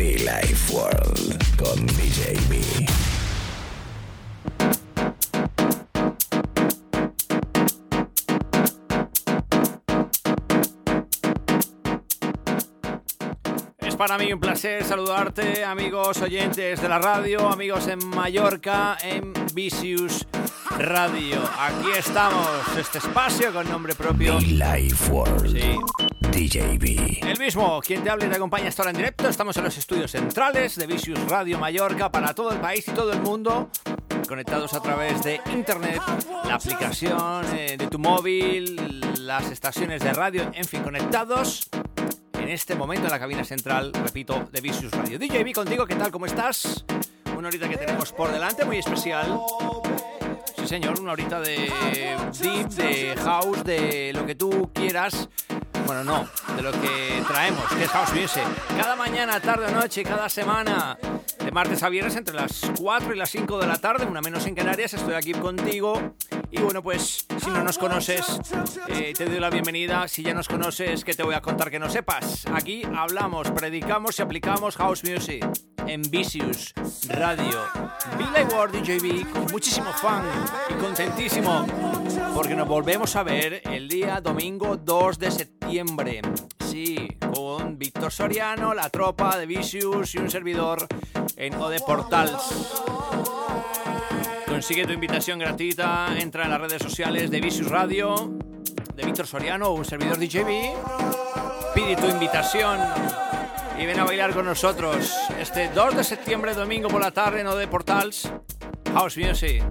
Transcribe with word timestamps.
Be 0.00 0.16
Life 0.16 0.72
World 0.72 1.36
con 1.58 1.86
DJ 1.88 2.32
B. 2.48 2.58
Es 13.80 13.94
para 13.96 14.16
mí 14.16 14.32
un 14.32 14.40
placer 14.40 14.84
saludarte, 14.84 15.66
amigos 15.66 16.22
oyentes 16.22 16.80
de 16.80 16.88
la 16.88 16.98
radio, 16.98 17.46
amigos 17.50 17.86
en 17.86 17.98
Mallorca, 18.08 18.96
en 19.02 19.34
Vicious 19.52 20.26
Radio. 20.78 21.42
Aquí 21.58 21.90
estamos, 21.98 22.48
este 22.78 22.96
espacio 22.96 23.52
con 23.52 23.68
nombre 23.68 23.94
propio. 23.94 24.38
Be 24.38 24.46
Life 24.46 25.12
World. 25.12 25.52
Sí, 25.52 25.78
DJ 26.32 26.78
B. 26.78 27.20
el 27.22 27.38
mismo, 27.38 27.80
quien 27.80 28.02
te 28.02 28.10
habla 28.10 28.26
y 28.26 28.28
te 28.28 28.36
acompaña 28.36 28.68
hasta 28.68 28.82
ahora 28.82 28.90
en 28.90 28.96
directo. 28.96 29.28
Estamos 29.28 29.56
en 29.56 29.64
los 29.64 29.76
estudios 29.76 30.12
centrales 30.12 30.76
de 30.76 30.86
Vicious 30.86 31.18
Radio 31.28 31.58
Mallorca 31.58 32.10
para 32.10 32.34
todo 32.34 32.52
el 32.52 32.60
país 32.60 32.86
y 32.86 32.92
todo 32.92 33.12
el 33.12 33.20
mundo. 33.20 33.70
Conectados 34.28 34.72
a 34.74 34.80
través 34.80 35.22
de 35.24 35.40
internet, 35.52 36.00
la 36.44 36.54
aplicación 36.54 37.44
eh, 37.56 37.76
de 37.76 37.86
tu 37.88 37.98
móvil, 37.98 39.00
las 39.26 39.50
estaciones 39.50 40.02
de 40.02 40.12
radio, 40.12 40.50
en 40.54 40.64
fin, 40.64 40.82
conectados 40.82 41.68
en 42.34 42.48
este 42.48 42.74
momento 42.74 43.06
en 43.06 43.10
la 43.10 43.18
cabina 43.18 43.44
central, 43.44 43.92
repito, 43.92 44.48
de 44.52 44.60
Vicious 44.60 44.92
Radio. 44.92 45.18
DJ 45.18 45.42
B 45.42 45.52
contigo, 45.52 45.84
¿qué 45.86 45.96
tal? 45.96 46.10
¿Cómo 46.10 46.26
estás? 46.26 46.84
Una 47.36 47.48
horita 47.48 47.68
que 47.68 47.76
tenemos 47.76 48.12
por 48.12 48.30
delante, 48.30 48.64
muy 48.64 48.78
especial. 48.78 49.40
Sí, 50.56 50.68
señor, 50.68 51.00
una 51.00 51.12
horita 51.12 51.40
de 51.40 51.72
deep, 52.40 52.68
de 52.68 53.16
house, 53.16 53.64
de 53.64 54.12
lo 54.12 54.24
que 54.26 54.34
tú 54.34 54.70
quieras. 54.72 55.28
Bueno, 55.86 56.04
no, 56.04 56.28
de 56.56 56.62
lo 56.62 56.72
que 56.72 57.22
traemos, 57.26 57.64
que 57.68 57.84
es 57.84 57.90
House 57.90 58.12
Music. 58.12 58.44
Cada 58.76 58.96
mañana, 58.96 59.40
tarde 59.40 59.66
o 59.66 59.70
noche, 59.70 60.02
cada 60.02 60.28
semana, 60.28 60.98
de 61.44 61.50
martes 61.50 61.82
a 61.82 61.88
viernes, 61.88 62.16
entre 62.16 62.34
las 62.34 62.70
4 62.78 63.14
y 63.14 63.18
las 63.18 63.30
5 63.30 63.58
de 63.58 63.66
la 63.66 63.78
tarde, 63.78 64.06
una 64.06 64.20
menos 64.20 64.46
en 64.46 64.54
Canarias, 64.54 64.94
estoy 64.94 65.14
aquí 65.14 65.32
contigo. 65.32 66.14
Y 66.50 66.60
bueno, 66.60 66.82
pues 66.82 67.26
si 67.38 67.50
no 67.50 67.62
nos 67.62 67.78
conoces, 67.78 68.26
eh, 68.88 69.12
te 69.16 69.24
doy 69.24 69.38
la 69.38 69.50
bienvenida. 69.50 70.08
Si 70.08 70.22
ya 70.22 70.34
nos 70.34 70.48
conoces, 70.48 71.04
¿qué 71.04 71.14
te 71.14 71.22
voy 71.22 71.34
a 71.34 71.40
contar 71.40 71.70
que 71.70 71.78
no 71.78 71.88
sepas? 71.88 72.44
Aquí 72.52 72.82
hablamos, 72.96 73.50
predicamos 73.52 74.18
y 74.18 74.22
aplicamos 74.22 74.76
House 74.76 75.04
Music 75.04 75.46
en 75.86 76.02
Vicious 76.10 76.72
Radio. 77.08 77.60
Billy 78.18 78.54
Ward 78.54 78.72
DJB 78.72 79.30
con 79.30 79.46
muchísimo 79.52 79.92
fan 79.92 80.24
y 80.68 80.74
contentísimo 80.74 81.66
porque 82.34 82.54
nos 82.54 82.68
volvemos 82.68 83.16
a 83.16 83.22
ver 83.22 83.62
el 83.64 83.88
día 83.88 84.20
domingo 84.20 84.76
2 84.76 85.18
de 85.18 85.30
septiembre. 85.30 86.22
Sí, 86.68 87.08
con 87.34 87.78
Víctor 87.78 88.12
Soriano, 88.12 88.74
la 88.74 88.88
tropa 88.90 89.36
de 89.36 89.46
Vicious 89.46 90.14
y 90.14 90.18
un 90.18 90.30
servidor 90.30 90.86
en 91.36 91.54
Ode 91.54 91.80
Portals. 91.80 92.82
Consigue 94.46 94.86
tu 94.86 94.92
invitación 94.92 95.38
gratuita, 95.38 96.08
entra 96.18 96.44
en 96.44 96.50
las 96.50 96.60
redes 96.60 96.82
sociales 96.82 97.30
de 97.30 97.40
Vicious 97.40 97.70
Radio, 97.70 98.32
de 98.94 99.04
Víctor 99.04 99.26
Soriano 99.26 99.72
un 99.72 99.84
servidor 99.84 100.18
DJB. 100.18 100.74
Pide 101.74 101.96
tu 101.96 102.06
invitación 102.06 102.78
y 103.80 103.86
ven 103.86 103.98
a 103.98 104.04
bailar 104.04 104.34
con 104.34 104.44
nosotros 104.44 105.10
este 105.38 105.70
2 105.70 105.96
de 105.96 106.04
septiembre, 106.04 106.52
domingo 106.52 106.88
por 106.88 107.00
la 107.00 107.12
tarde 107.12 107.40
en 107.40 107.46
Ode 107.46 107.66
Portals. 107.66 108.30
House 108.92 109.16
Music. 109.16 109.64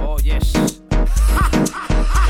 Oh, 0.00 0.16
yes. 0.18 0.52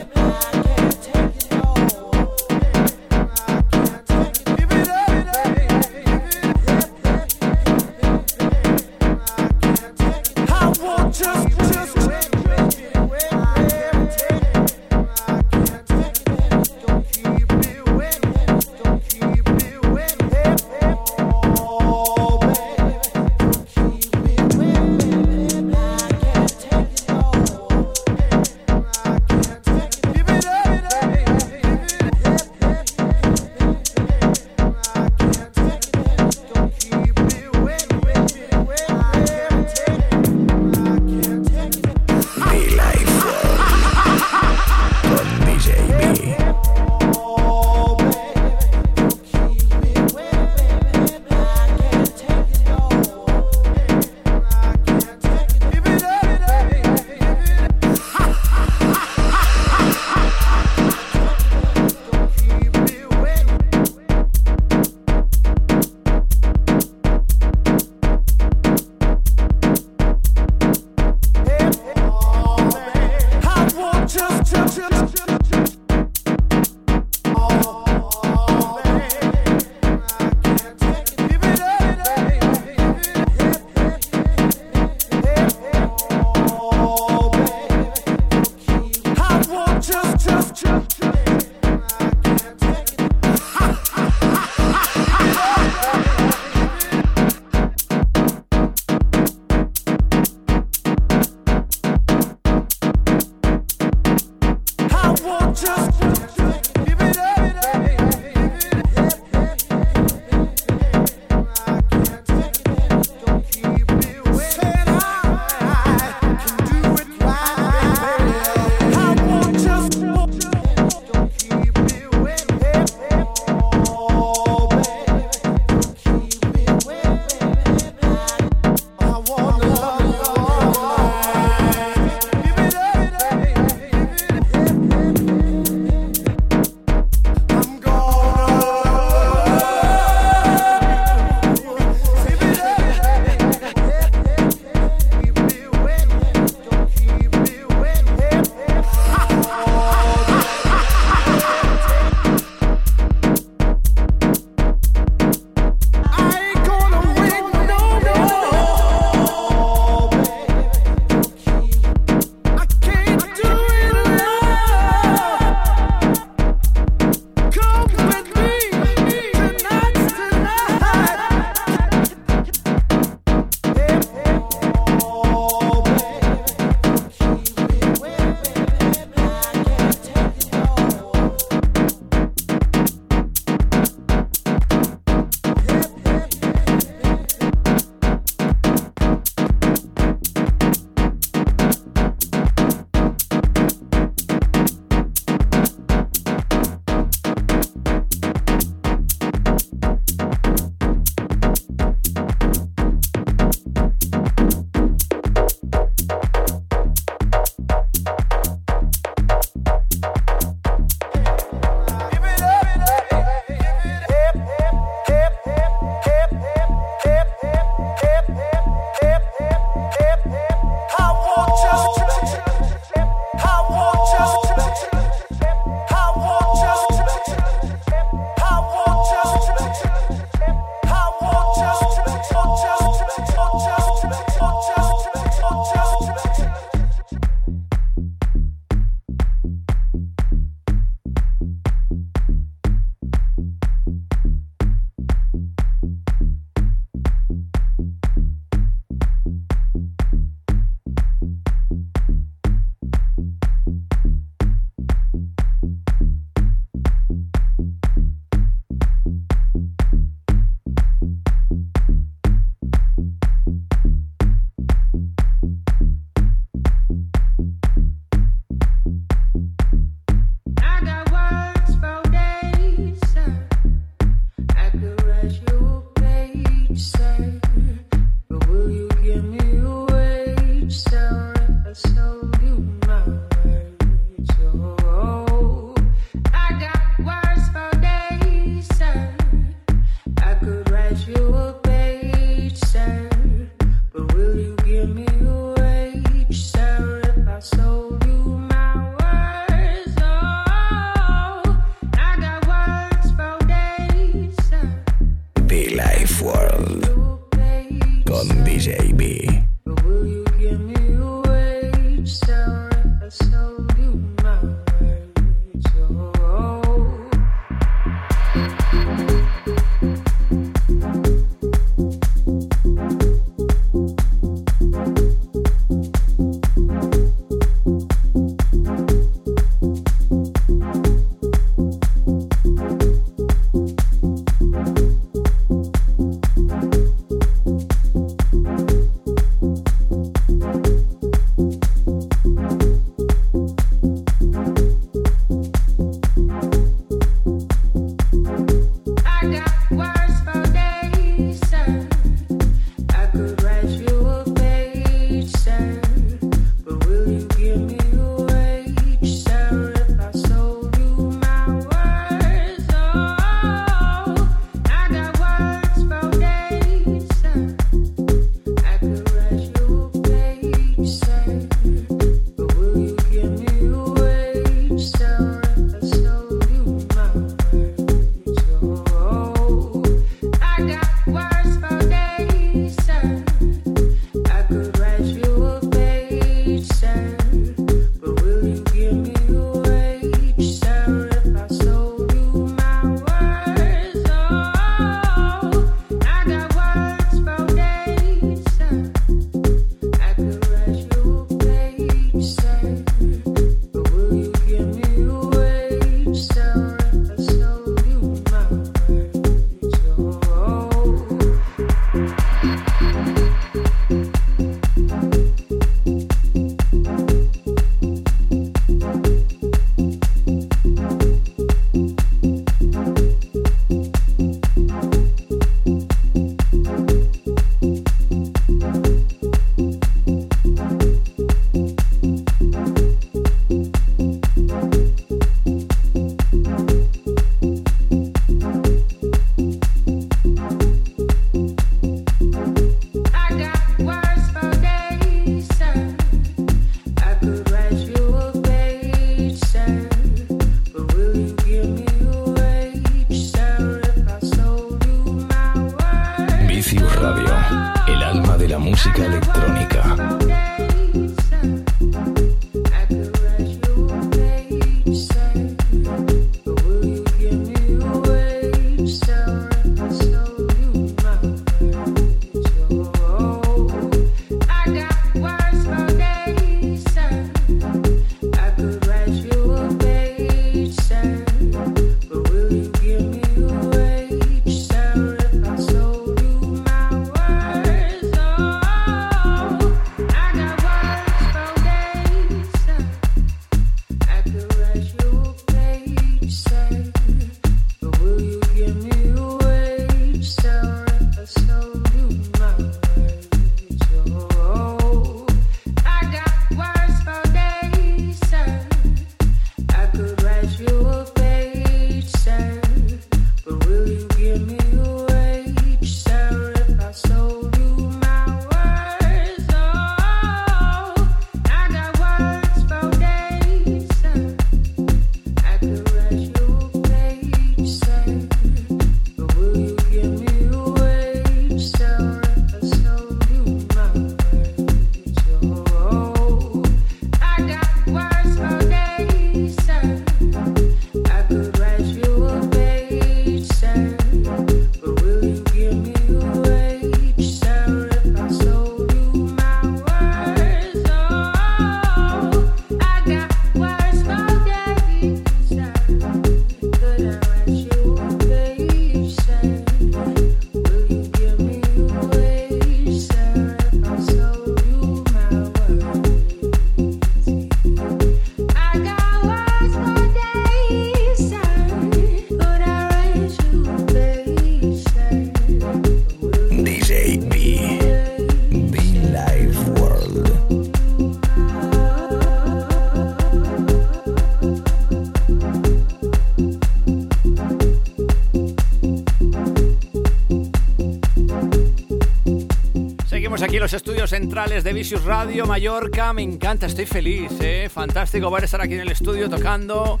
centrales 594.24 594.64
de 594.64 594.72
Vicious 594.72 595.04
Radio 595.04 595.44
Mallorca. 595.44 596.14
Me 596.14 596.22
encanta, 596.22 596.64
estoy 596.64 596.86
feliz, 596.86 597.30
¿eh? 597.40 597.68
Fantástico 597.68 598.30
poder 598.30 598.44
estar 598.44 598.58
aquí 598.62 598.72
en 598.72 598.80
el 598.80 598.90
estudio 598.90 599.28
tocando, 599.28 600.00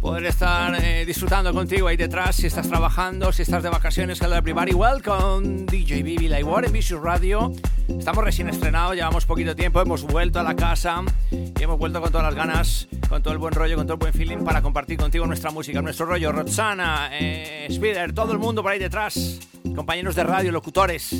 poder 0.00 0.26
estar 0.26 0.74
eh, 0.84 1.04
disfrutando 1.06 1.54
contigo 1.54 1.86
ahí 1.86 1.96
detrás 1.96 2.34
si 2.34 2.48
estás 2.48 2.68
trabajando, 2.68 3.32
si 3.32 3.42
estás 3.42 3.62
de 3.62 3.68
vacaciones. 3.68 4.20
Hello 4.20 4.34
everybody, 4.34 4.72
welcome 4.72 5.66
DJ 5.66 6.02
Bibi 6.02 6.26
Lightwar 6.26 6.64
en 6.64 6.72
Vicious 6.72 7.00
Radio. 7.00 7.52
Estamos 7.86 8.24
recién 8.24 8.48
estrenados, 8.48 8.96
llevamos 8.96 9.24
poquito 9.24 9.54
tiempo, 9.54 9.80
hemos 9.80 10.02
vuelto 10.02 10.40
a 10.40 10.42
la 10.42 10.56
casa 10.56 11.04
y 11.30 11.62
hemos 11.62 11.78
vuelto 11.78 12.00
con 12.00 12.10
todas 12.10 12.26
las 12.26 12.34
ganas, 12.34 12.88
con 13.08 13.22
todo 13.22 13.32
el 13.32 13.38
buen 13.38 13.54
rollo, 13.54 13.76
con 13.76 13.86
todo 13.86 13.94
el 13.94 14.00
buen 14.00 14.12
feeling 14.12 14.38
para 14.38 14.62
compartir 14.62 14.98
contigo 14.98 15.28
nuestra 15.28 15.52
música, 15.52 15.80
nuestro 15.80 16.06
rollo. 16.06 16.32
Roxana, 16.32 17.10
eh, 17.12 17.68
Spider, 17.70 18.12
todo 18.14 18.32
el 18.32 18.40
mundo 18.40 18.64
por 18.64 18.72
ahí 18.72 18.80
detrás, 18.80 19.38
compañeros 19.76 20.16
de 20.16 20.24
radio, 20.24 20.50
locutores. 20.50 21.12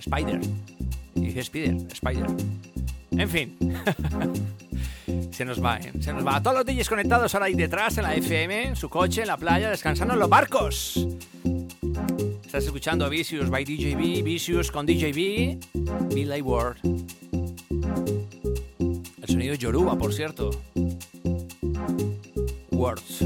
Spider. 0.00 0.40
Y 1.28 1.32
dije 1.32 1.40
Spider, 1.40 1.76
Spider. 1.92 2.26
En 3.10 3.28
fin. 3.28 3.54
se 5.30 5.44
nos 5.44 5.62
va, 5.62 5.76
¿eh? 5.76 5.92
Se 6.00 6.10
nos 6.10 6.26
va. 6.26 6.42
Todos 6.42 6.56
los 6.56 6.64
DJs 6.64 6.88
conectados 6.88 7.34
ahora 7.34 7.46
ahí 7.46 7.54
detrás, 7.54 7.98
en 7.98 8.04
la 8.04 8.14
FM, 8.14 8.68
en 8.68 8.76
su 8.76 8.88
coche, 8.88 9.20
en 9.20 9.26
la 9.26 9.36
playa, 9.36 9.68
descansando 9.68 10.14
en 10.14 10.20
los 10.20 10.28
barcos. 10.30 11.06
Estás 12.46 12.64
escuchando 12.64 13.10
Vicious 13.10 13.50
by 13.50 13.62
DJB, 13.62 14.24
Vicious 14.24 14.70
con 14.70 14.86
DJB, 14.86 15.60
Billy 16.14 16.40
Ward. 16.40 16.78
El 19.20 19.28
sonido 19.28 19.52
es 19.52 19.58
Yoruba, 19.58 19.98
por 19.98 20.14
cierto. 20.14 20.48
Words. 22.70 23.22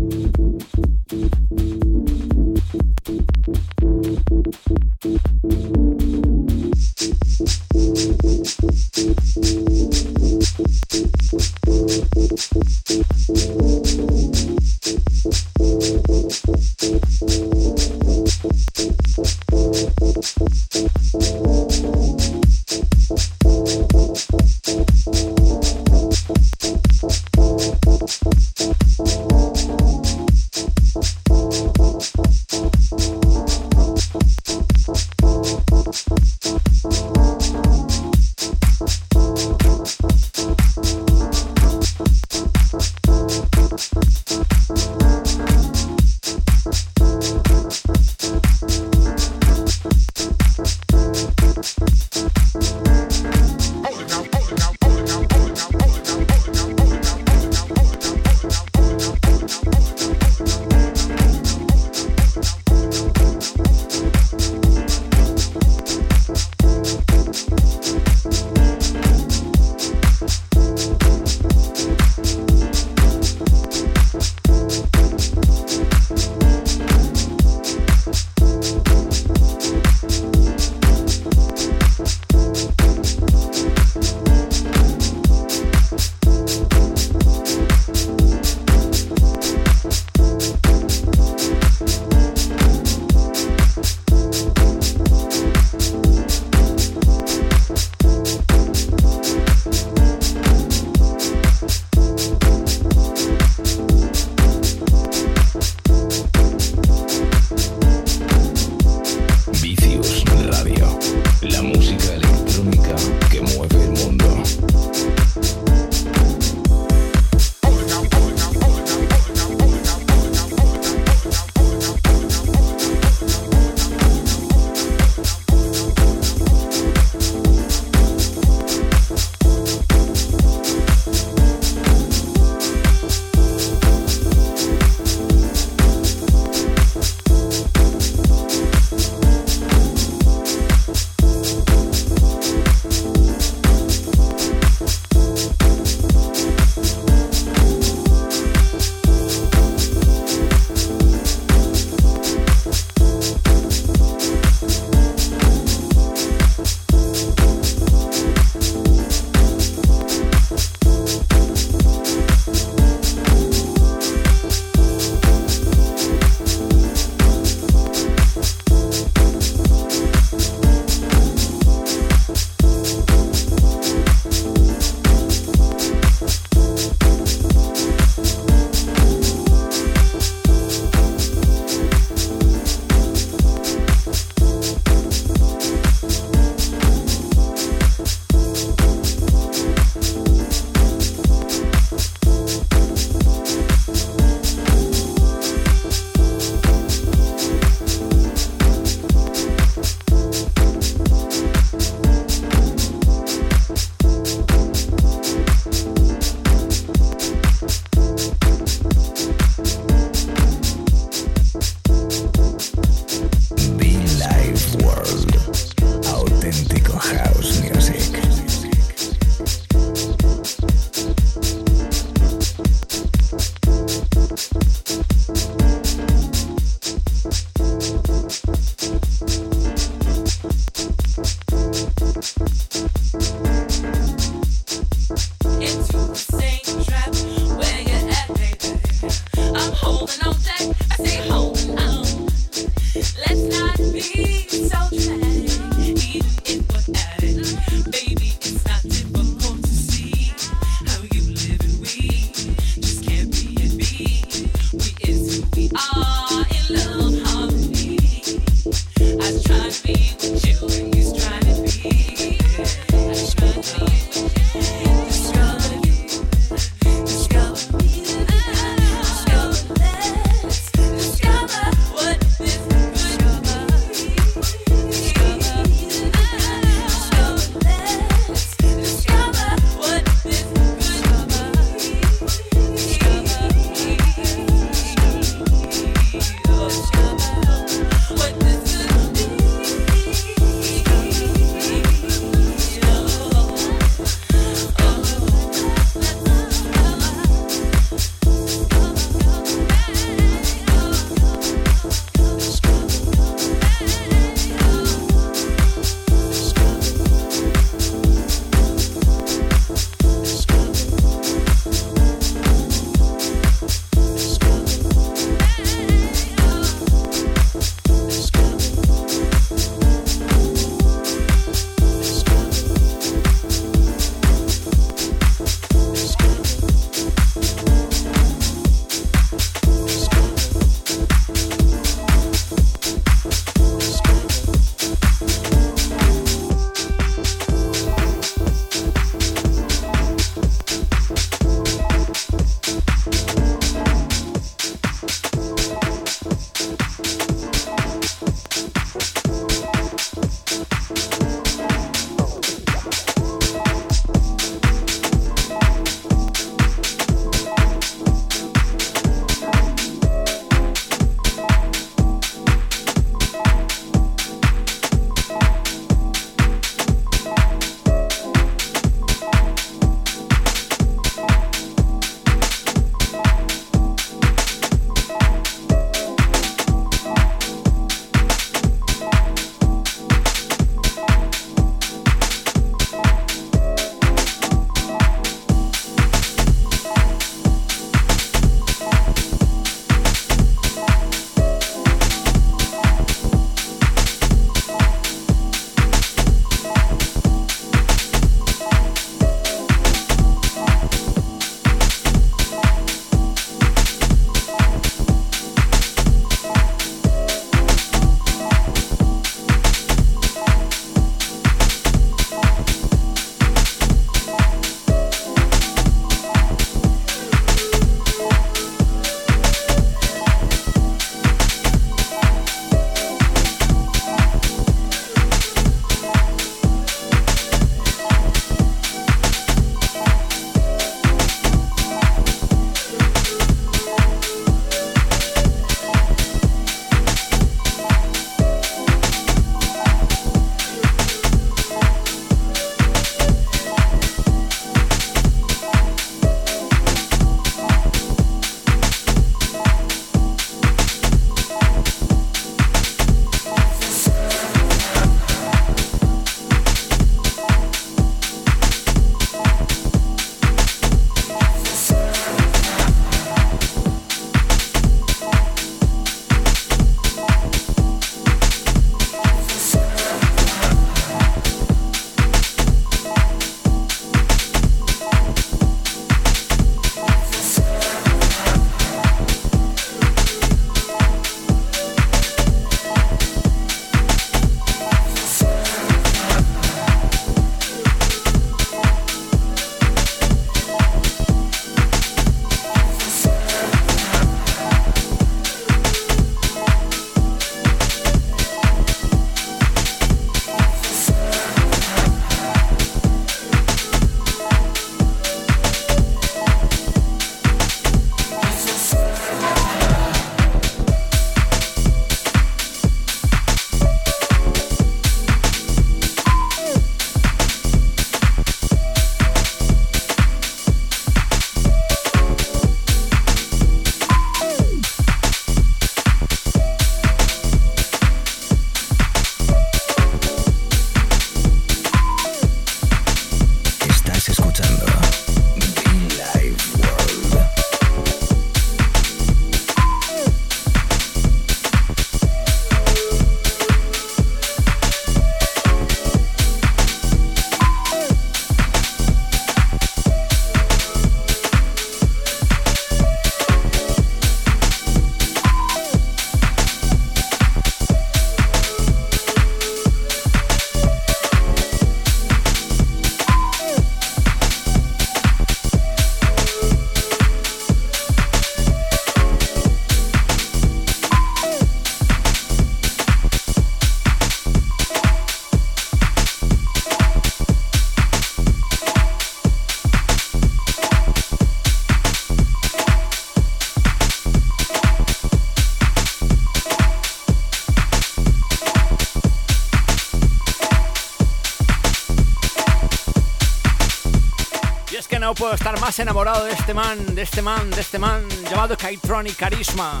Más 595.86 595.98
enamorado 596.00 596.44
de 596.44 596.52
este 596.52 596.74
man, 596.74 597.14
de 597.14 597.22
este 597.22 597.40
man, 597.42 597.70
de 597.70 597.80
este 597.80 597.96
man 597.96 598.26
llamado 598.50 598.76
Kaitronic 598.76 599.36
Carisma. 599.36 600.00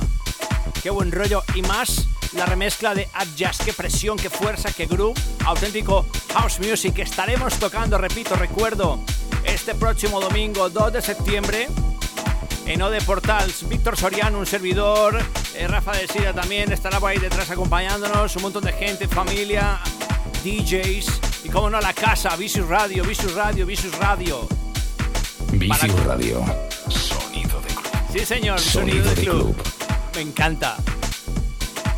Qué 0.82 0.90
buen 0.90 1.12
rollo 1.12 1.44
y 1.54 1.62
más 1.62 2.08
la 2.32 2.44
remezcla 2.44 2.92
de 2.92 3.08
Adjust, 3.14 3.62
qué 3.62 3.72
presión, 3.72 4.16
qué 4.16 4.28
fuerza, 4.28 4.72
qué 4.72 4.86
groove, 4.86 5.16
auténtico 5.44 6.04
house 6.34 6.58
music. 6.58 6.98
Estaremos 6.98 7.54
tocando, 7.60 7.98
repito, 7.98 8.34
recuerdo, 8.34 8.98
este 9.44 9.76
próximo 9.76 10.20
domingo 10.20 10.68
2 10.68 10.94
de 10.94 11.02
septiembre 11.02 11.68
en 12.66 12.82
Ode 12.82 13.00
Portals. 13.02 13.68
Víctor 13.68 13.96
Soriano, 13.96 14.40
un 14.40 14.46
servidor, 14.46 15.16
eh, 15.54 15.68
Rafa 15.68 15.92
de 15.92 16.08
Sida 16.08 16.32
también 16.32 16.72
estará 16.72 16.98
por 16.98 17.10
ahí 17.10 17.18
detrás 17.18 17.48
acompañándonos, 17.48 18.34
un 18.34 18.42
montón 18.42 18.64
de 18.64 18.72
gente, 18.72 19.06
familia, 19.06 19.78
DJs 20.42 21.44
y 21.44 21.48
como 21.48 21.70
no 21.70 21.80
la 21.80 21.92
casa, 21.92 22.34
Vicious 22.34 22.68
Radio, 22.68 23.04
Vicious 23.04 23.34
Radio, 23.34 23.64
Vicious 23.64 23.96
Radio. 23.98 24.48
Vicious 25.52 26.04
Radio. 26.04 26.44
Sonido 26.88 27.60
de 27.60 27.68
club. 27.68 27.92
Sí, 28.12 28.24
señor, 28.24 28.60
sonido, 28.60 29.14
de, 29.14 29.22
club. 29.22 29.56
Me 30.14 30.22
encanta. 30.22 30.76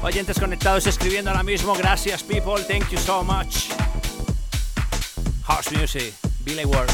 Oyentes 0.03 0.39
conectados 0.39 0.87
escribiendo 0.87 1.31
ahora 1.31 1.43
mismo. 1.43 1.75
Gracias, 1.75 2.23
people. 2.23 2.63
Thank 2.67 2.91
you 2.91 2.99
so 2.99 3.25
much. 3.25 3.69
House 5.45 5.73
Music, 5.73 6.15
Billy 6.45 6.65
Ward. 6.65 6.91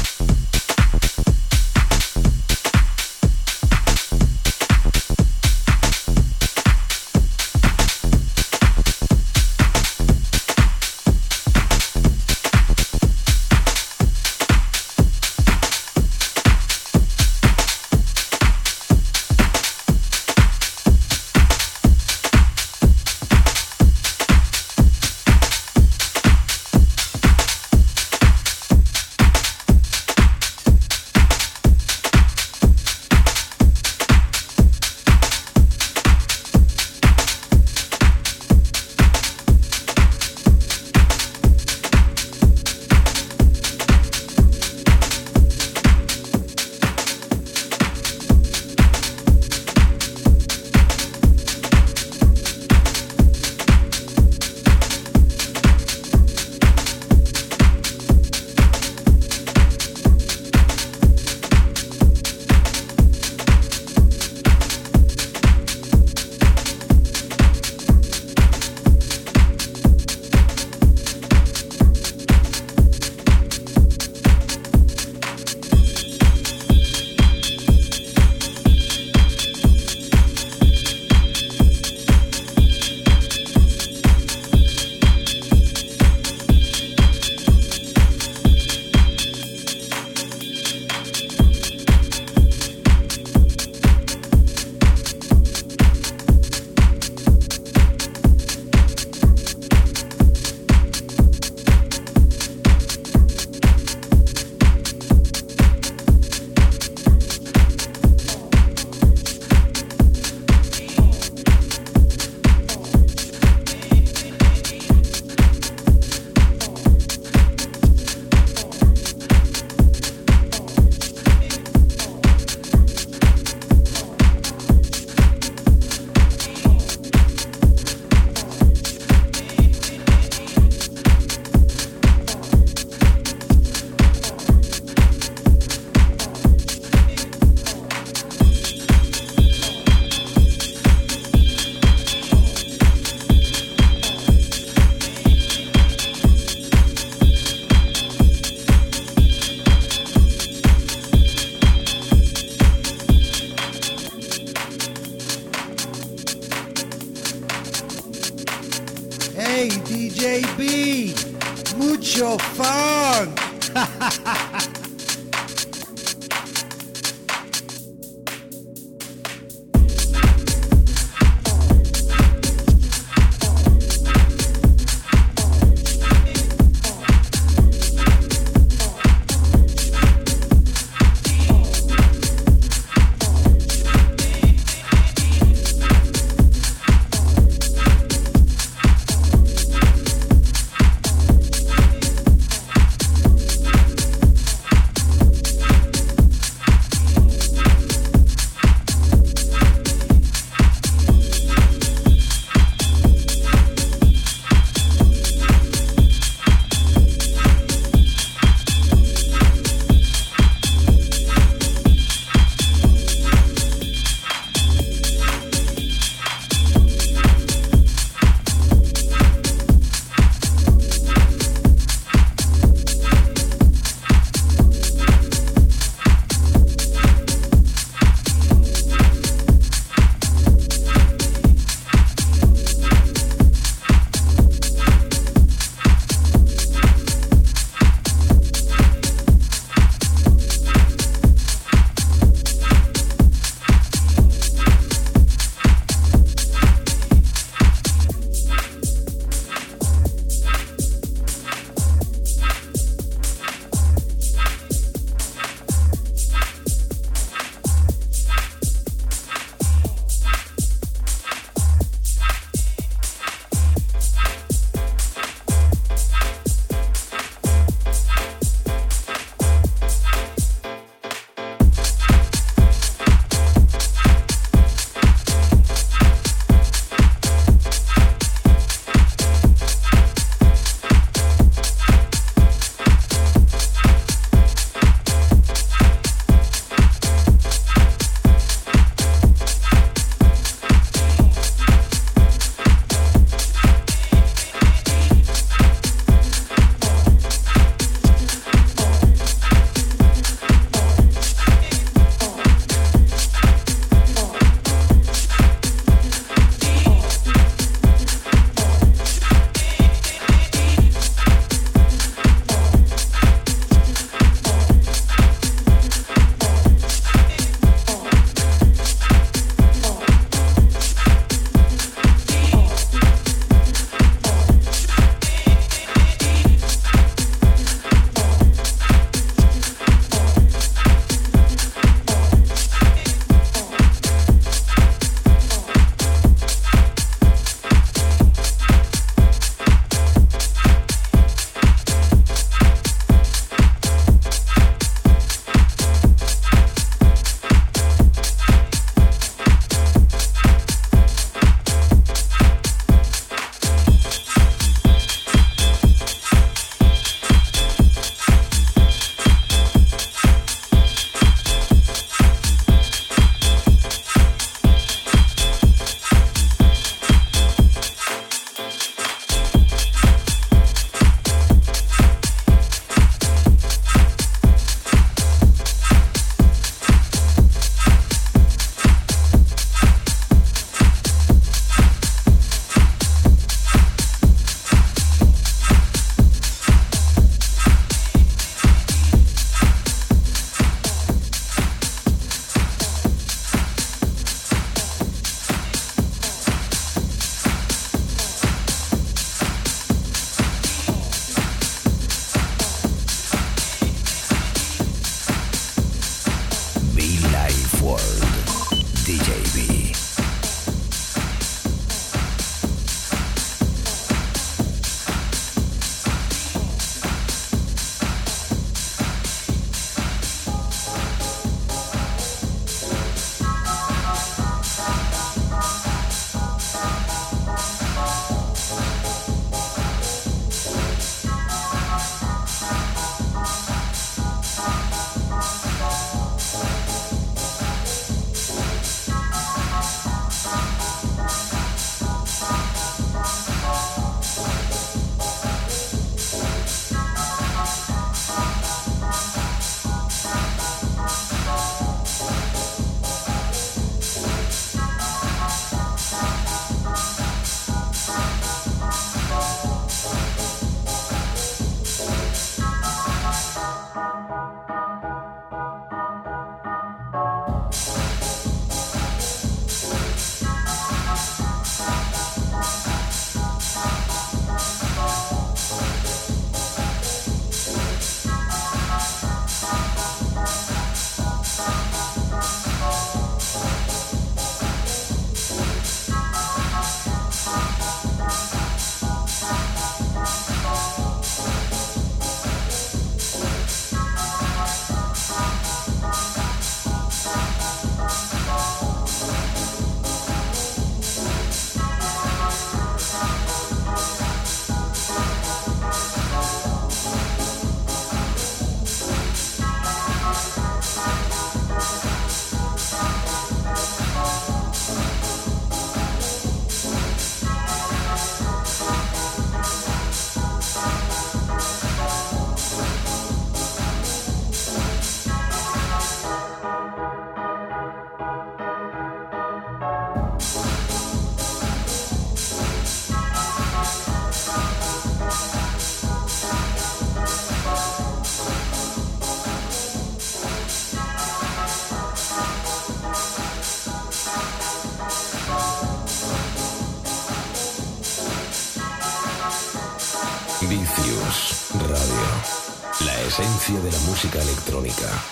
Música 554.85 555.24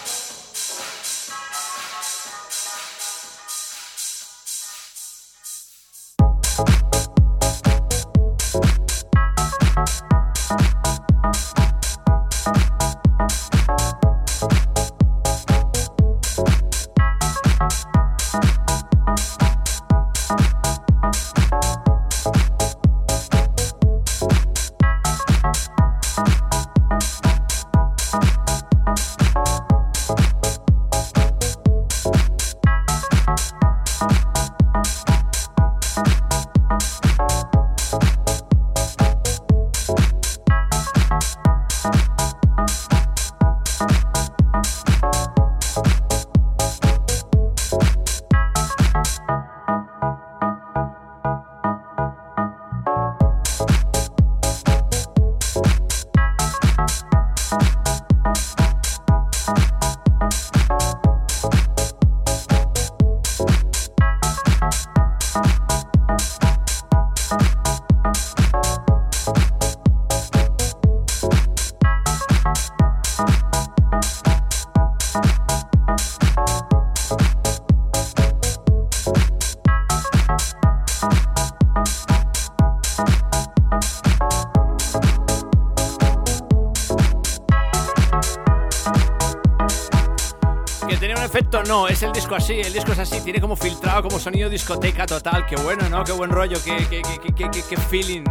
disco 92.33 92.45
así, 92.51 92.61
el 92.61 92.73
disco 92.73 92.91
es 92.93 92.99
así, 92.99 93.21
tiene 93.21 93.39
como 93.39 93.55
filtrado, 93.55 94.03
como 94.03 94.17
sonido 94.17 94.49
discoteca 94.49 95.05
total, 95.05 95.45
qué 95.45 95.55
bueno, 95.57 95.87
¿no? 95.89 96.03
Qué 96.03 96.13
buen 96.13 96.31
rollo, 96.31 96.57
qué, 96.63 96.87
qué, 96.89 97.01
qué, 97.01 97.49
qué 97.51 97.77
feeling. 97.77 98.23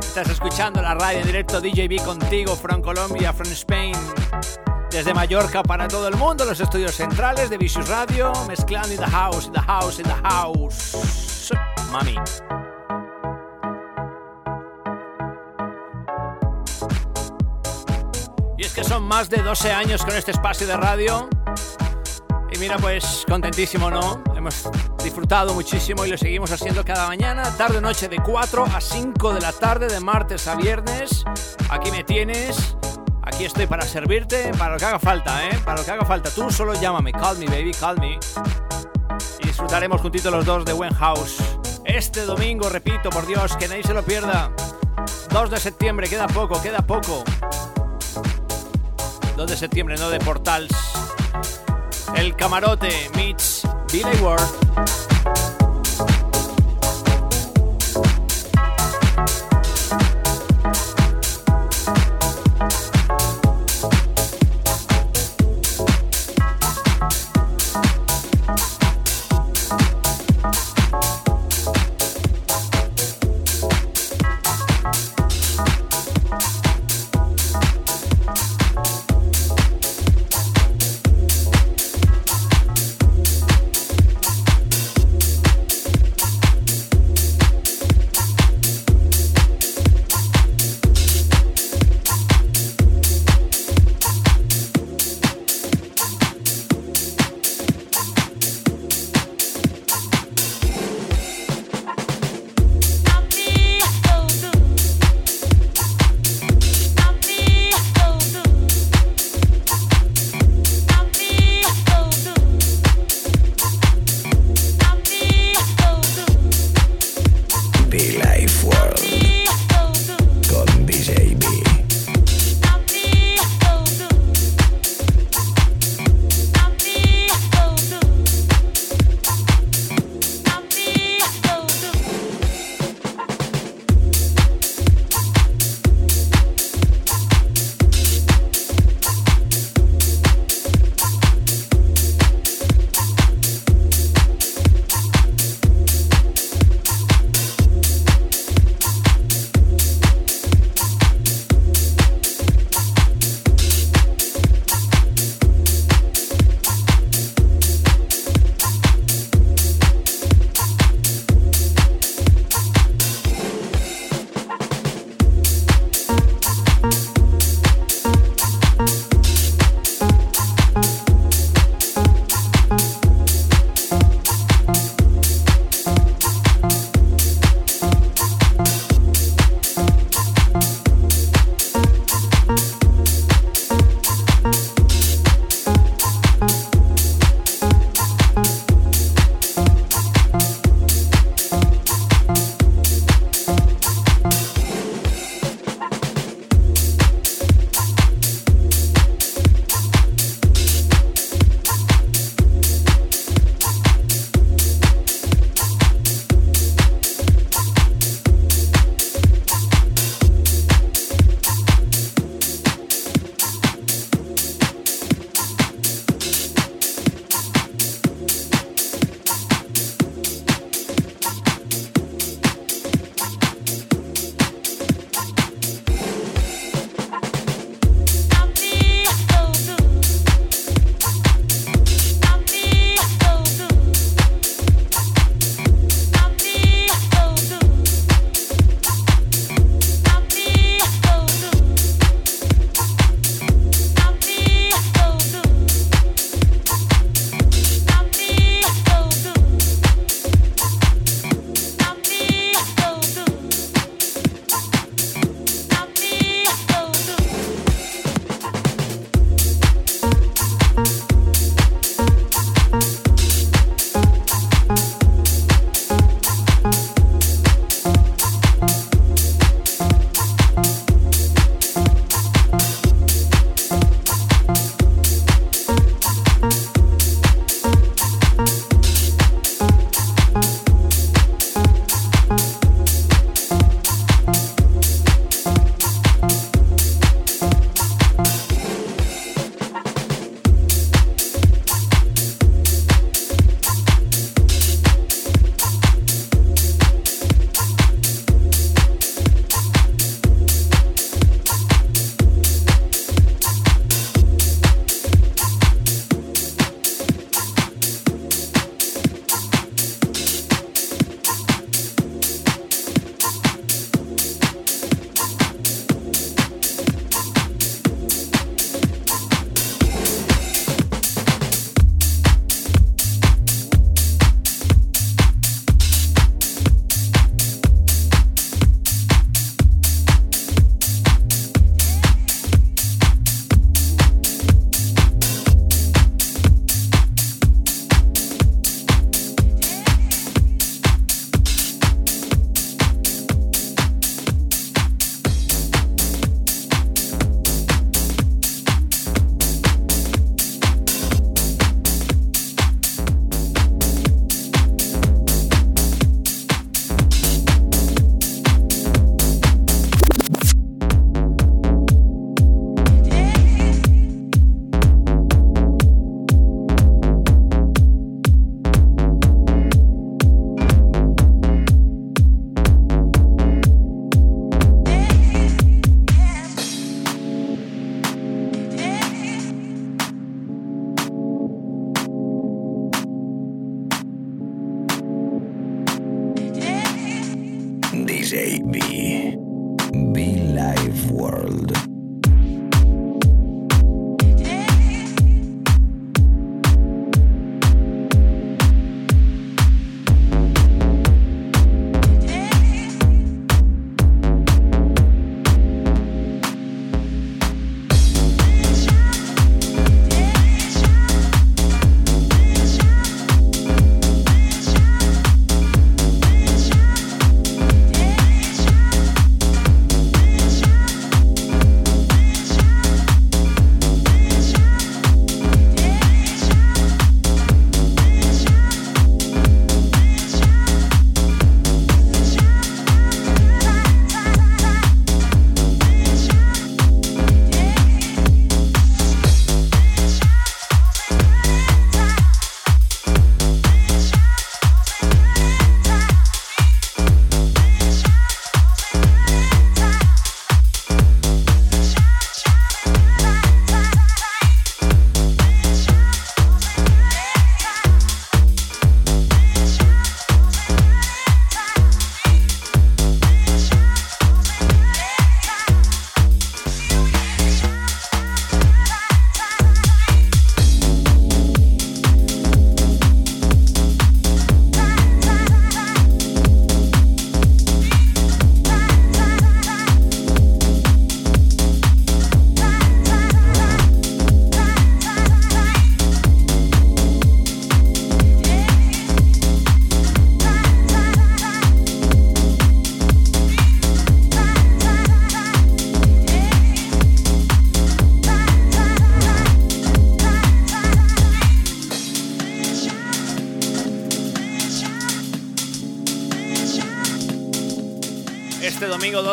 Estás 0.00 0.28
escuchando 0.28 0.80
la 0.80 0.94
radio 0.94 1.18
en 1.18 1.26
directo 1.26 1.60
DJB 1.60 2.04
contigo, 2.04 2.54
from 2.54 2.82
Colombia, 2.82 3.32
from 3.32 3.50
Spain, 3.50 3.94
desde 4.90 5.12
Mallorca 5.14 5.62
para 5.64 5.88
todo 5.88 6.06
el 6.06 6.16
mundo, 6.16 6.44
los 6.44 6.60
estudios 6.60 6.94
centrales 6.94 7.50
de 7.50 7.58
Vicious 7.58 7.88
Radio, 7.88 8.32
mezclando 8.46 8.92
in 8.92 8.98
the 8.98 9.06
house, 9.06 9.46
in 9.46 9.52
the 9.52 9.60
house, 9.60 9.98
in 9.98 10.04
the 10.04 10.14
house. 10.22 11.50
Mami. 11.90 12.14
Y 18.58 18.64
es 18.64 18.72
que 18.72 18.84
son 18.84 19.02
más 19.02 19.28
de 19.28 19.42
12 19.42 19.72
años 19.72 20.04
con 20.04 20.14
este 20.14 20.30
espacio 20.30 20.66
de 20.66 20.76
radio 20.76 21.28
mira, 22.66 22.78
pues 22.78 23.24
contentísimo, 23.28 23.88
¿no? 23.90 24.24
Hemos 24.34 24.68
disfrutado 25.04 25.54
muchísimo 25.54 26.04
y 26.04 26.10
lo 26.10 26.18
seguimos 26.18 26.50
haciendo 26.50 26.84
cada 26.84 27.06
mañana, 27.06 27.44
tarde 27.56 27.80
noche 27.80 28.08
de 28.08 28.16
4 28.16 28.64
a 28.64 28.80
5 28.80 29.34
de 29.34 29.40
la 29.40 29.52
tarde, 29.52 29.86
de 29.86 30.00
martes 30.00 30.48
a 30.48 30.56
viernes. 30.56 31.24
Aquí 31.70 31.92
me 31.92 32.02
tienes. 32.02 32.76
Aquí 33.22 33.44
estoy 33.44 33.68
para 33.68 33.82
servirte, 33.82 34.50
para 34.58 34.72
lo 34.72 34.78
que 34.78 34.84
haga 34.84 34.98
falta, 34.98 35.48
¿eh? 35.48 35.60
Para 35.64 35.78
lo 35.78 35.84
que 35.84 35.92
haga 35.92 36.04
falta. 36.04 36.28
Tú 36.30 36.50
solo 36.50 36.74
llámame, 36.74 37.12
call 37.12 37.38
me, 37.38 37.46
baby, 37.46 37.70
call 37.72 38.00
me. 38.00 38.18
Y 39.38 39.46
disfrutaremos 39.46 40.00
juntitos 40.00 40.32
los 40.32 40.44
dos 40.44 40.64
de 40.64 40.72
Buen 40.72 40.94
House. 40.94 41.36
Este 41.84 42.24
domingo, 42.24 42.68
repito, 42.68 43.10
por 43.10 43.26
Dios, 43.26 43.56
que 43.56 43.68
nadie 43.68 43.84
se 43.84 43.94
lo 43.94 44.02
pierda. 44.02 44.50
2 45.30 45.50
de 45.50 45.60
septiembre, 45.60 46.08
queda 46.08 46.26
poco, 46.26 46.60
queda 46.60 46.80
poco. 46.84 47.22
2 49.36 49.50
de 49.50 49.56
septiembre, 49.56 49.96
no 49.98 50.10
de 50.10 50.18
Portals. 50.18 50.95
El 52.14 52.34
camarote 52.36 53.10
meets 53.14 53.62
Billy 53.90 54.16
Ward. 54.22 55.45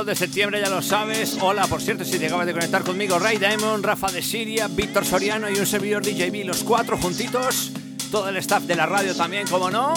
De 0.06 0.16
septiembre, 0.16 0.60
ya 0.60 0.70
lo 0.70 0.82
sabes. 0.82 1.38
Hola, 1.40 1.68
por 1.68 1.82
cierto, 1.82 2.04
si 2.04 2.20
te 2.20 2.26
acabas 2.26 2.46
de 2.46 2.54
conectar 2.54 2.84
conmigo, 2.84 3.20
Ray 3.20 3.38
Diamond, 3.38 3.86
Rafa 3.86 4.12
de 4.12 4.22
Siria, 4.22 4.68
Víctor 4.68 5.06
Soriano 5.06 5.50
y 5.50 5.56
un 5.56 5.66
servidor 5.66 6.04
DJB, 6.04 6.46
los 6.46 6.64
cuatro 6.64 6.98
juntitos. 6.98 7.72
Todo 8.12 8.30
el 8.30 8.38
staff 8.38 8.64
de 8.64 8.76
la 8.76 8.86
radio 8.86 9.16
también, 9.16 9.48
como 9.48 9.72
no. 9.72 9.94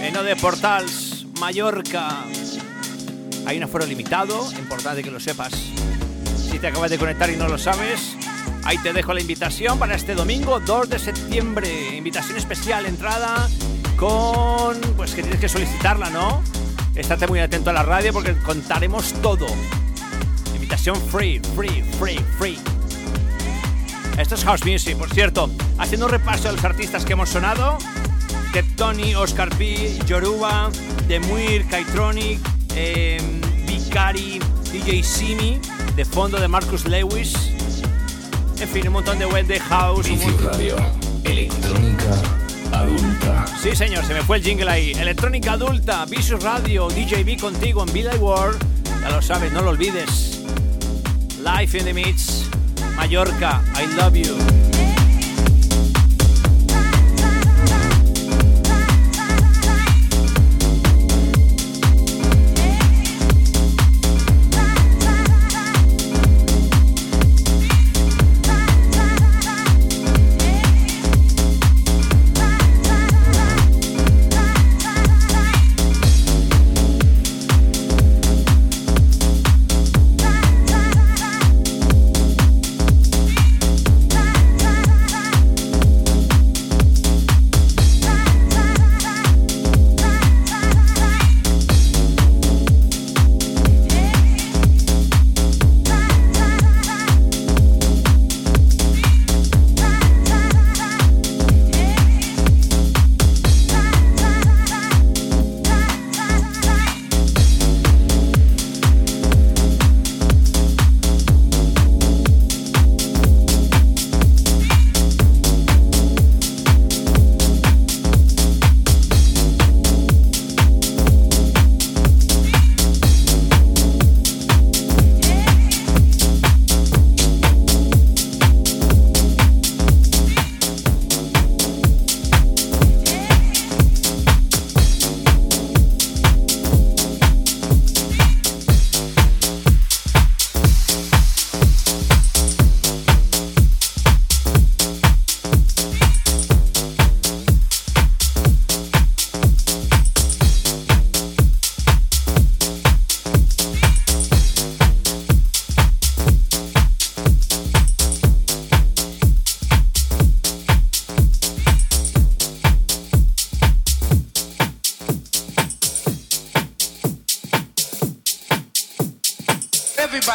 En 0.00 0.12
de 0.12 0.36
Portals, 0.36 1.26
Mallorca. 1.40 2.24
Hay 3.46 3.56
un 3.56 3.62
aforo 3.62 3.86
limitado, 3.86 4.50
importante 4.58 5.02
que 5.02 5.10
lo 5.10 5.20
sepas. 5.20 5.52
Si 6.36 6.58
te 6.58 6.66
acabas 6.66 6.90
de 6.90 6.98
conectar 6.98 7.30
y 7.30 7.36
no 7.36 7.48
lo 7.48 7.58
sabes, 7.58 8.16
ahí 8.64 8.78
te 8.78 8.92
dejo 8.92 9.14
la 9.14 9.20
invitación 9.20 9.78
para 9.78 9.94
este 9.94 10.14
domingo 10.14 10.60
2 10.60 10.90
de 10.90 10.98
septiembre. 10.98 11.96
Invitación 11.96 12.36
especial, 12.36 12.86
entrada 12.86 13.48
con... 13.96 14.78
pues 14.96 15.14
que 15.14 15.22
tienes 15.22 15.40
que 15.40 15.48
solicitarla, 15.48 16.10
¿no? 16.10 16.42
Estate 16.98 17.28
muy 17.28 17.38
atento 17.38 17.70
a 17.70 17.72
la 17.72 17.84
radio 17.84 18.12
porque 18.12 18.36
contaremos 18.38 19.12
todo. 19.22 19.46
Invitación 20.52 20.96
free, 21.00 21.40
free, 21.54 21.84
free, 21.96 22.18
free. 22.38 22.58
Esto 24.18 24.34
es 24.34 24.44
House 24.44 24.66
Music, 24.66 24.96
por 24.96 25.08
cierto. 25.08 25.48
Haciendo 25.78 26.06
un 26.06 26.12
repaso 26.12 26.48
de 26.48 26.56
los 26.56 26.64
artistas 26.64 27.04
que 27.04 27.12
hemos 27.12 27.28
sonado. 27.28 27.78
Que 28.52 28.64
Tony, 28.64 29.14
Oscar 29.14 29.48
P, 29.56 29.96
Yoruba, 30.06 30.70
Demuir, 31.06 31.68
Kaitronic, 31.68 32.40
eh, 32.74 33.22
Vicari, 33.64 34.40
DJ 34.72 35.04
Simi, 35.04 35.60
de 35.94 36.04
fondo 36.04 36.40
de 36.40 36.48
Marcus 36.48 36.84
Lewis. 36.84 37.32
En 38.58 38.68
fin, 38.68 38.88
un 38.88 38.94
montón 38.94 39.20
de 39.20 39.26
web 39.26 39.46
de 39.46 39.60
house. 39.60 40.08
Radio, 40.42 40.76
electrónica 41.22 42.37
adulta. 42.72 43.44
Sí, 43.60 43.74
señor, 43.74 44.04
se 44.04 44.14
me 44.14 44.22
fue 44.22 44.38
el 44.38 44.42
jingle 44.42 44.70
ahí. 44.70 44.92
Electrónica 44.92 45.52
adulta, 45.52 46.04
Visual 46.06 46.40
Radio, 46.40 46.88
DJB 46.88 47.40
contigo 47.40 47.84
en 47.86 47.92
Villa 47.92 48.14
World. 48.16 48.58
Ya 49.02 49.10
lo 49.10 49.22
sabes, 49.22 49.52
no 49.52 49.62
lo 49.62 49.70
olvides. 49.70 50.42
Life 51.42 51.78
in 51.78 51.84
the 51.84 51.94
Mix, 51.94 52.48
Mallorca, 52.96 53.62
I 53.76 53.86
love 53.96 54.14
you. 54.16 54.67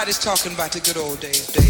Everybody's 0.03 0.25
talking 0.25 0.53
about 0.53 0.73
the 0.73 0.81
good 0.81 0.97
old 0.97 1.21
days. 1.21 1.62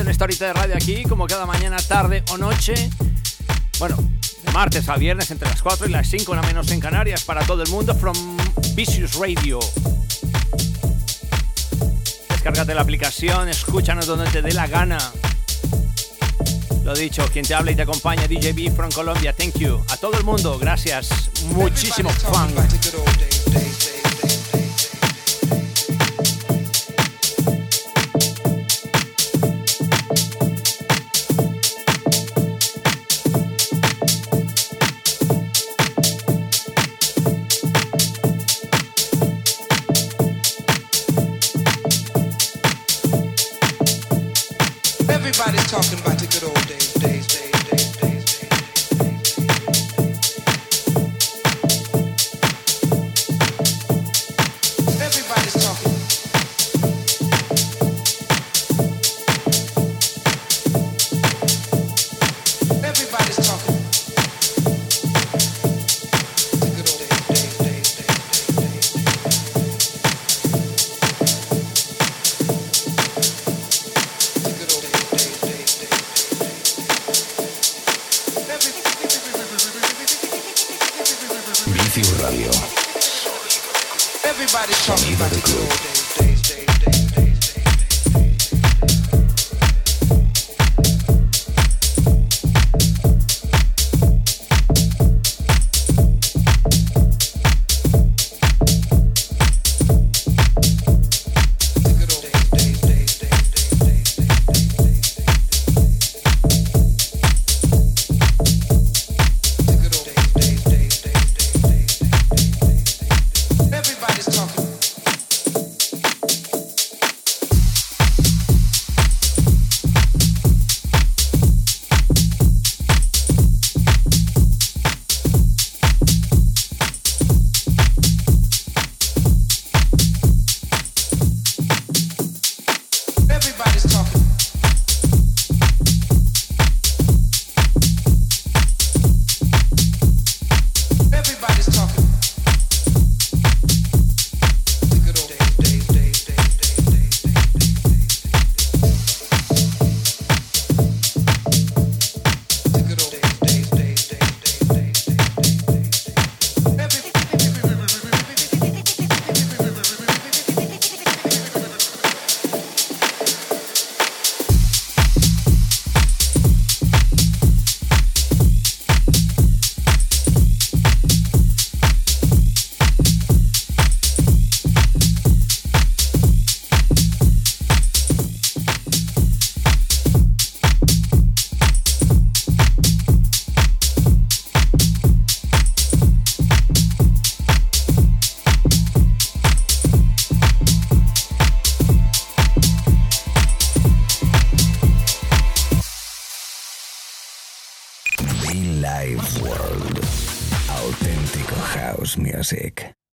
en 0.00 0.08
esta 0.08 0.24
horita 0.24 0.46
de 0.46 0.52
radio 0.54 0.74
aquí, 0.74 1.02
como 1.02 1.26
cada 1.26 1.46
mañana, 1.46 1.76
tarde 1.76 2.24
o 2.30 2.38
noche. 2.38 2.90
Bueno, 3.78 3.96
de 3.96 4.52
martes 4.52 4.88
a 4.88 4.96
viernes 4.96 5.30
entre 5.30 5.48
las 5.48 5.62
4 5.62 5.86
y 5.86 5.90
las 5.90 6.08
5, 6.08 6.32
una 6.32 6.42
menos 6.42 6.70
en 6.70 6.80
Canarias, 6.80 7.24
para 7.24 7.44
todo 7.44 7.62
el 7.62 7.68
mundo, 7.70 7.94
from 7.94 8.16
Vicious 8.74 9.14
Radio. 9.14 9.60
Descárgate 12.30 12.74
la 12.74 12.80
aplicación, 12.80 13.48
escúchanos 13.48 14.06
donde 14.06 14.30
te 14.30 14.42
dé 14.42 14.52
la 14.52 14.66
gana. 14.66 14.98
Lo 16.84 16.94
dicho, 16.94 17.24
quien 17.32 17.44
te 17.44 17.54
habla 17.54 17.72
y 17.72 17.74
te 17.74 17.82
acompaña, 17.82 18.26
DJB 18.26 18.74
from 18.74 18.90
Colombia, 18.90 19.34
thank 19.34 19.58
you. 19.58 19.84
A 19.90 19.96
todo 19.98 20.18
el 20.18 20.24
mundo, 20.24 20.58
gracias. 20.58 21.30
Muchísimo 21.52 22.08
fun. 22.10 22.54